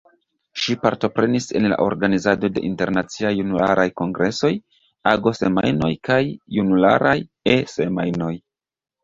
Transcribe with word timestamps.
Ŝi 0.59 0.75
partoprenis 0.83 1.43
en 1.59 1.67
la 1.71 1.75
organizado 1.83 2.49
de 2.55 2.63
Internaciaj 2.69 3.33
Junularaj 3.41 3.85
Kongresoj, 4.01 4.51
Ago-Semajnoj 5.13 5.91
kaj 6.11 6.19
Junularaj 6.59 7.15
E-Semajnoj. 7.55 8.35